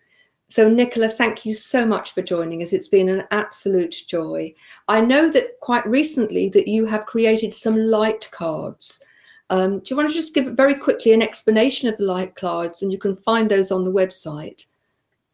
[0.50, 2.72] So, Nicola, thank you so much for joining us.
[2.72, 4.54] It's been an absolute joy.
[4.88, 9.04] I know that quite recently that you have created some light cards
[9.50, 12.82] um, do you want to just give very quickly an explanation of the light cards,
[12.82, 14.66] and you can find those on the website?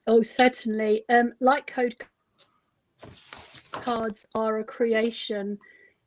[0.05, 1.03] Oh, certainly.
[1.09, 1.95] Um, light code
[3.71, 5.57] cards are a creation.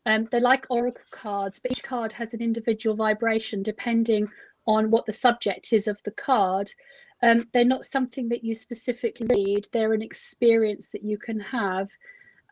[0.05, 4.29] Um, they're like oracle cards, but each card has an individual vibration depending
[4.67, 6.73] on what the subject is of the card.
[7.23, 11.89] Um, they're not something that you specifically need, they're an experience that you can have.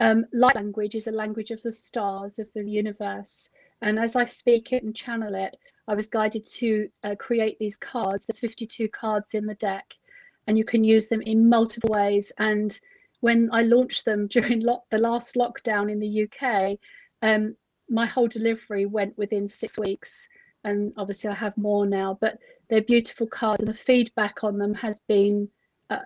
[0.00, 3.50] Um, light language is a language of the stars, of the universe.
[3.82, 5.56] And as I speak it and channel it,
[5.86, 8.26] I was guided to uh, create these cards.
[8.26, 9.94] There's 52 cards in the deck,
[10.46, 12.32] and you can use them in multiple ways.
[12.38, 12.78] And
[13.20, 16.78] when I launched them during lo- the last lockdown in the UK,
[17.22, 17.56] um,
[17.88, 20.28] my whole delivery went within six weeks.
[20.64, 22.38] And obviously, I have more now, but
[22.68, 25.48] they're beautiful cards, and the feedback on them has been
[25.90, 25.98] uh,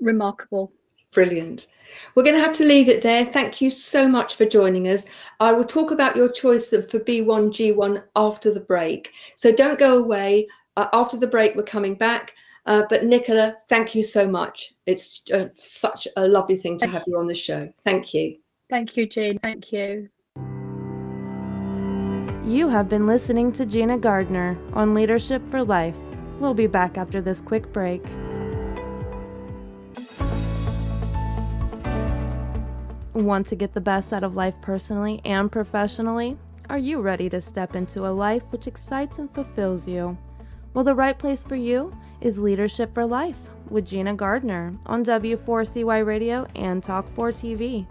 [0.00, 0.72] remarkable.
[1.12, 1.66] Brilliant.
[2.14, 3.24] We're going to have to leave it there.
[3.24, 5.06] Thank you so much for joining us.
[5.40, 9.10] I will talk about your choice of, for B1G1 after the break.
[9.36, 10.48] So don't go away.
[10.76, 12.34] Uh, after the break, we're coming back.
[12.66, 14.74] Uh, but Nicola, thank you so much.
[14.84, 17.72] It's uh, such a lovely thing to have you on the show.
[17.82, 18.36] Thank you.
[18.68, 19.38] Thank you, Jean.
[19.38, 20.10] Thank you.
[22.48, 25.98] You have been listening to Gina Gardner on Leadership for Life.
[26.40, 28.02] We'll be back after this quick break.
[33.12, 36.38] Want to get the best out of life personally and professionally?
[36.70, 40.16] Are you ready to step into a life which excites and fulfills you?
[40.72, 46.06] Well, the right place for you is Leadership for Life with Gina Gardner on W4CY
[46.06, 47.86] Radio and Talk4 TV.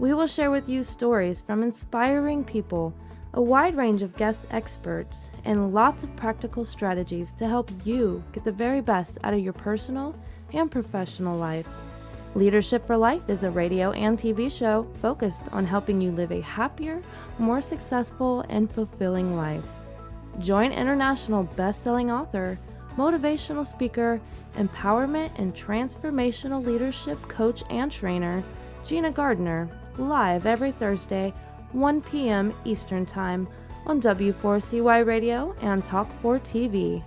[0.00, 2.92] We will share with you stories from inspiring people,
[3.36, 8.44] a wide range of guest experts, and lots of practical strategies to help you get
[8.44, 10.14] the very best out of your personal
[10.52, 11.66] and professional life.
[12.36, 16.40] Leadership for Life is a radio and TV show focused on helping you live a
[16.42, 17.02] happier,
[17.38, 19.64] more successful, and fulfilling life.
[20.38, 22.56] Join international best-selling author,
[22.96, 24.20] motivational speaker,
[24.56, 28.44] empowerment and transformational leadership coach and trainer,
[28.86, 29.68] Gina Gardner,
[29.98, 31.32] live every Thursday,
[31.74, 32.54] 1 p.m.
[32.64, 33.48] Eastern Time
[33.86, 37.02] on W4CY Radio and Talk4 TV.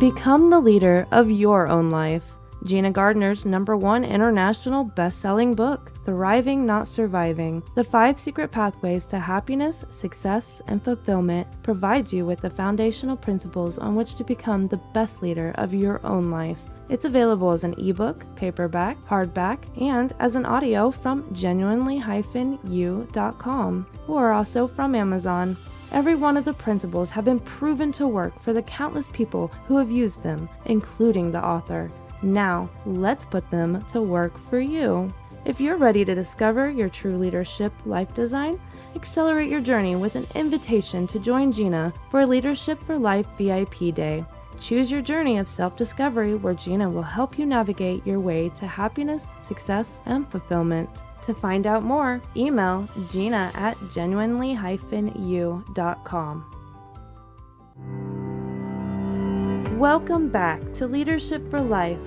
[0.00, 2.24] Become the leader of your own life.
[2.64, 9.06] Gina Gardner's number one international best selling book, Thriving Not Surviving The Five Secret Pathways
[9.06, 14.66] to Happiness, Success, and Fulfillment, provides you with the foundational principles on which to become
[14.66, 16.60] the best leader of your own life.
[16.88, 24.68] It's available as an ebook, paperback, hardback, and as an audio from genuinely-u.com or also
[24.68, 25.56] from Amazon.
[25.92, 29.76] Every one of the principles have been proven to work for the countless people who
[29.78, 31.90] have used them, including the author.
[32.22, 35.12] Now, let's put them to work for you.
[35.44, 38.60] If you're ready to discover your true leadership life design,
[38.94, 44.24] accelerate your journey with an invitation to join Gina for Leadership for Life VIP Day.
[44.60, 48.66] Choose your journey of self discovery where Gina will help you navigate your way to
[48.66, 50.88] happiness, success, and fulfillment.
[51.22, 56.52] To find out more, email gina at genuinely-u.com.
[59.78, 61.98] Welcome back to Leadership for Life.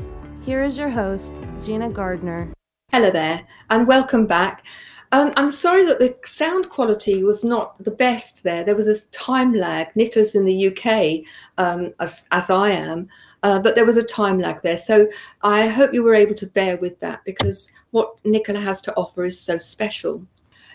[0.44, 2.50] Here is your host, Gina Gardner.
[2.92, 4.66] Hello there, and welcome back.
[5.12, 8.64] Um, I'm sorry that the sound quality was not the best there.
[8.64, 9.88] There was a time lag.
[9.96, 11.26] Nicola's in the UK,
[11.58, 13.10] um, as, as I am,
[13.42, 14.78] uh, but there was a time lag there.
[14.78, 15.08] So
[15.42, 19.26] I hope you were able to bear with that because what Nicola has to offer
[19.26, 20.24] is so special.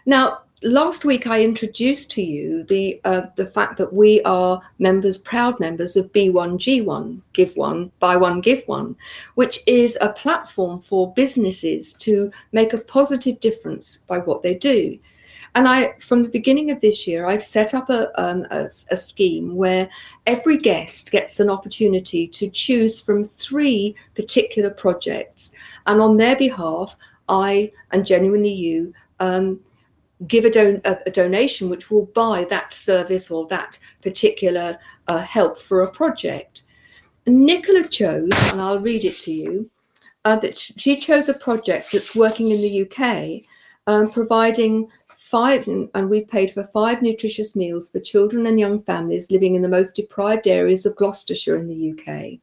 [0.05, 5.19] Now, last week I introduced to you the uh, the fact that we are members,
[5.19, 8.97] proud members of B1G1, Give One, Buy One, Give One,
[9.35, 14.99] which is a platform for businesses to make a positive difference by what they do.
[15.57, 18.97] And I, from the beginning of this year, I've set up a, um, a, a
[18.97, 19.89] scheme where
[20.27, 25.53] every guest gets an opportunity to choose from three particular projects,
[25.87, 26.97] and on their behalf,
[27.29, 28.95] I and genuinely you.
[29.21, 29.61] Um,
[30.27, 35.19] give a, don- a, a, donation which will buy that service or that particular uh,
[35.19, 36.63] help for a project.
[37.27, 39.71] Nicola chose, and I'll read it to you,
[40.25, 43.43] uh, that she chose a project that's working in the UK,
[43.87, 49.31] um, providing five, and we've paid for five nutritious meals for children and young families
[49.31, 52.39] living in the most deprived areas of Gloucestershire in the UK.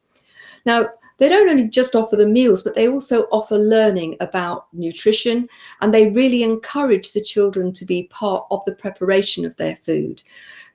[0.66, 5.48] Now, they don't only just offer the meals, but they also offer learning about nutrition
[5.80, 10.22] and they really encourage the children to be part of the preparation of their food,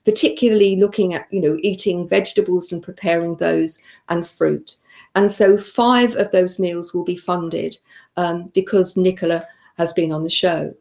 [0.05, 4.77] particularly looking at, you know, eating vegetables and preparing those and fruit.
[5.15, 7.77] And so five of those meals will be funded
[8.15, 9.45] um, because Nicola
[9.77, 10.73] has been on the show.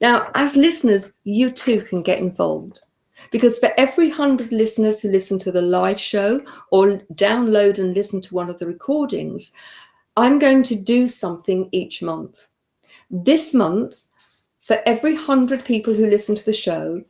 [0.00, 2.80] Now, as listeners, you too can get involved.
[3.32, 8.20] Because for every 100 listeners who listen to the live show or download and listen
[8.20, 9.52] to one of the recordings,
[10.16, 12.46] I'm going to do something each month.
[13.10, 14.04] This month,
[14.66, 17.02] for every 100 people who listen to the show,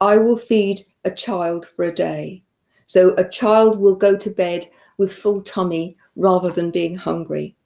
[0.00, 2.42] I will feed a child for a day.
[2.86, 4.66] So a child will go to bed
[4.98, 7.56] with full tummy rather than being hungry.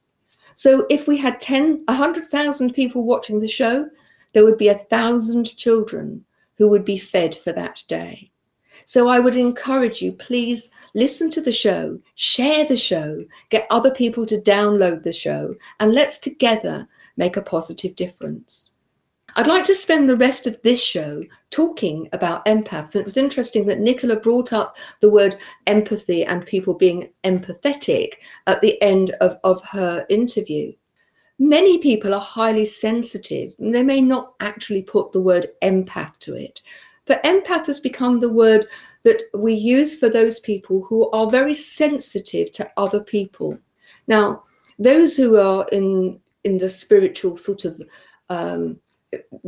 [0.54, 3.88] So if we had 10, 100,000 people watching the show,
[4.32, 6.24] there would be a thousand children
[6.56, 8.30] who would be fed for that day.
[8.86, 13.90] So I would encourage you, please listen to the show, share the show, get other
[13.90, 16.86] people to download the show, and let's together
[17.16, 18.72] make a positive difference.
[19.36, 22.94] I'd like to spend the rest of this show talking about empaths.
[22.94, 25.36] And it was interesting that Nicola brought up the word
[25.66, 28.12] empathy and people being empathetic
[28.46, 30.72] at the end of, of her interview
[31.38, 36.34] many people are highly sensitive and they may not actually put the word empath to
[36.34, 36.62] it
[37.06, 38.66] but empath has become the word
[39.04, 43.58] that we use for those people who are very sensitive to other people.
[44.08, 44.44] Now,
[44.78, 47.80] those who are in in the spiritual sort of
[48.28, 48.78] um,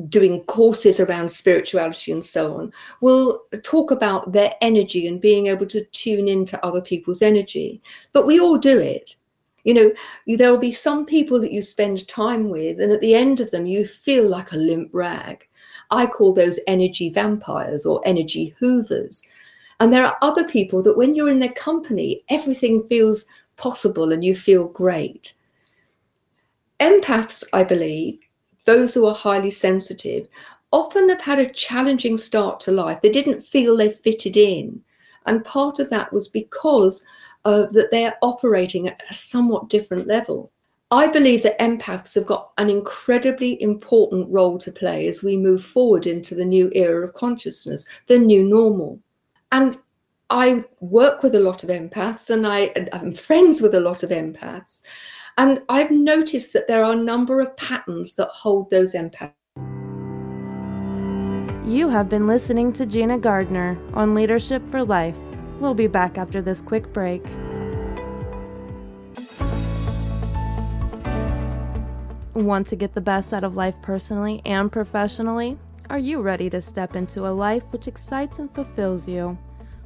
[0.09, 2.73] doing courses around spirituality and so on
[3.03, 7.83] will talk about their energy and being able to tune into other people's energy.
[8.13, 9.17] But we all do it.
[9.67, 9.93] You know,
[10.39, 13.51] there will be some people that you spend time with, and at the end of
[13.51, 15.45] them, you feel like a limp rag.
[15.91, 19.29] I call those energy vampires or energy hoovers.
[19.81, 23.25] And there are other people that when you're in their company, everything feels
[23.57, 25.35] possible and you feel great.
[26.79, 28.21] Empaths, I believe,
[28.67, 30.29] those who are highly sensitive,
[30.71, 33.03] often have had a challenging start to life.
[33.03, 34.81] They didn't feel they fitted in.
[35.27, 37.05] And part of that was because
[37.47, 40.51] uh, that they're operating at a somewhat different level.
[40.91, 45.65] I believe that empaths have got an incredibly important role to play as we move
[45.65, 49.01] forward into the new era of consciousness, the new normal.
[49.53, 49.79] And
[50.29, 54.11] I work with a lot of empaths and I, I'm friends with a lot of
[54.11, 54.83] empaths.
[55.39, 59.35] And I've noticed that there are a number of patterns that hold those empaths.
[61.65, 65.17] You have been listening to Gina Gardner on Leadership for Life.
[65.61, 67.25] We'll be back after this quick break.
[72.35, 75.59] Want to get the best out of life personally and professionally?
[75.89, 79.39] Are you ready to step into a life which excites and fulfills you?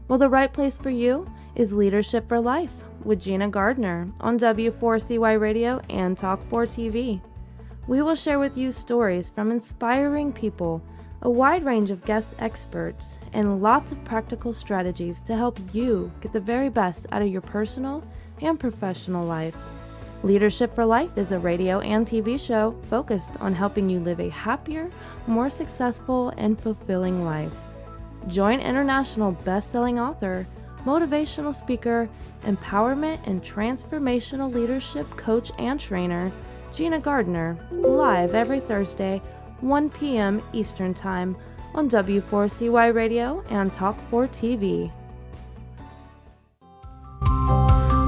[0.08, 2.72] Well, the right place for you is Leadership for Life
[3.04, 7.20] with Gina Gardner on W4CY Radio and Talk4 TV.
[7.86, 10.82] We will share with you stories from inspiring people,
[11.22, 16.32] a wide range of guest experts, and lots of practical strategies to help you get
[16.32, 18.02] the very best out of your personal
[18.40, 19.56] and professional life.
[20.22, 24.30] Leadership for Life is a radio and TV show focused on helping you live a
[24.30, 24.90] happier,
[25.26, 27.52] more successful, and fulfilling life.
[28.26, 30.46] Join international best-selling author,
[30.84, 32.08] motivational speaker,
[32.44, 36.32] empowerment and transformational leadership coach and trainer,
[36.74, 39.20] Gina Gardner, live every Thursday,
[39.62, 40.42] 1 p.m.
[40.52, 41.36] Eastern Time
[41.74, 44.92] on W4CY Radio and Talk4 TV.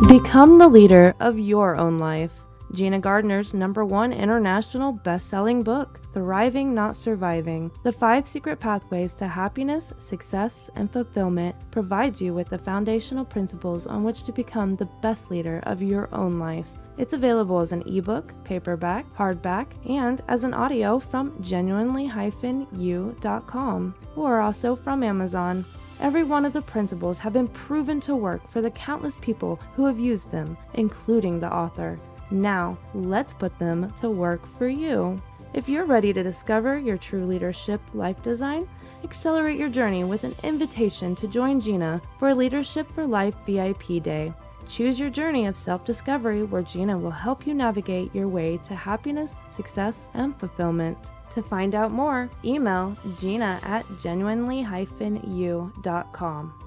[0.08, 2.32] Become the leader of your own life.
[2.72, 9.12] Gina Gardner's number one international best selling book, Thriving Not Surviving The Five Secret Pathways
[9.14, 14.74] to Happiness, Success, and Fulfillment, provides you with the foundational principles on which to become
[14.74, 16.81] the best leader of your own life.
[16.98, 24.76] It's available as an ebook, paperback, hardback, and as an audio from genuinely-u.com or also
[24.76, 25.64] from Amazon.
[26.00, 29.86] Every one of the principles have been proven to work for the countless people who
[29.86, 31.98] have used them, including the author.
[32.30, 35.20] Now, let's put them to work for you.
[35.54, 38.68] If you're ready to discover your true leadership life design,
[39.04, 44.32] accelerate your journey with an invitation to join Gina for Leadership for Life VIP Day.
[44.68, 48.74] Choose your journey of self discovery where Gina will help you navigate your way to
[48.74, 50.98] happiness, success, and fulfillment.
[51.32, 56.58] To find out more, email gina at genuinely-u.com.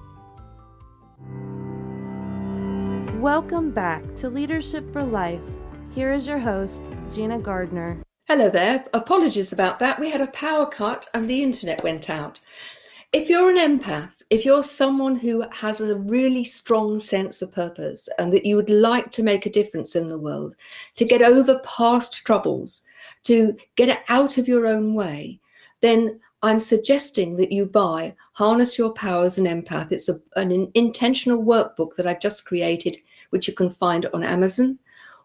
[3.20, 5.40] Welcome back to Leadership for Life.
[5.94, 6.82] Here is your host,
[7.12, 8.02] Gina Gardner.
[8.26, 8.84] Hello there.
[8.92, 10.00] Apologies about that.
[10.00, 12.40] We had a power cut and the internet went out.
[13.12, 18.08] If you're an empath, if you're someone who has a really strong sense of purpose
[18.18, 20.56] and that you would like to make a difference in the world,
[20.96, 22.82] to get over past troubles,
[23.24, 25.38] to get out of your own way,
[25.80, 29.92] then I'm suggesting that you buy Harness Your Power as an Empath.
[29.92, 32.96] It's a, an intentional workbook that I've just created,
[33.30, 34.78] which you can find on Amazon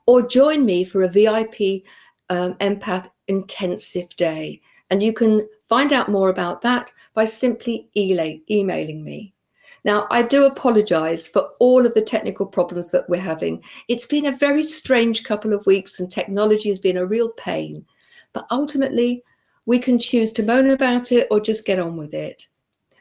[0.05, 1.83] or join me for a VIP
[2.29, 4.61] um, empath intensive day.
[4.89, 9.33] And you can find out more about that by simply emailing me.
[9.83, 13.63] Now, I do apologize for all of the technical problems that we're having.
[13.87, 17.85] It's been a very strange couple of weeks and technology has been a real pain.
[18.33, 19.23] But ultimately,
[19.65, 22.45] we can choose to moan about it or just get on with it.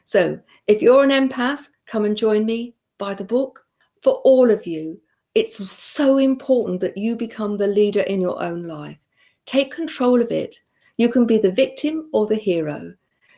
[0.05, 3.63] So, if you're an empath, come and join me, buy the book.
[4.01, 4.99] For all of you,
[5.35, 8.97] it's so important that you become the leader in your own life.
[9.45, 10.55] Take control of it.
[10.97, 12.93] You can be the victim or the hero.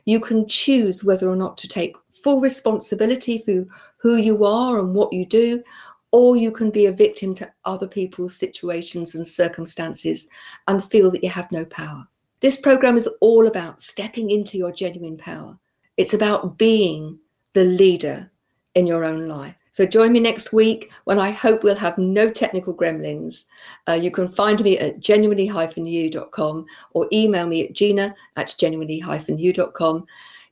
[0.06, 3.66] You can choose whether or not to take full responsibility for
[3.98, 5.64] who you are and what you do,
[6.12, 10.28] or you can be a victim to other people's situations and circumstances
[10.68, 12.08] and feel that you have no power.
[12.40, 15.58] This program is all about stepping into your genuine power.
[15.98, 17.18] It's about being
[17.54, 18.30] the leader
[18.76, 19.56] in your own life.
[19.74, 23.46] So join me next week when I hope we'll have no technical gremlins.
[23.90, 30.06] Uh, you can find me at genuinely-u.com or email me at gina at genuinely-u.com.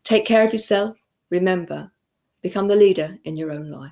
[0.03, 0.97] Take care of yourself.
[1.29, 1.89] Remember,
[2.41, 3.91] Become the leader in your own life.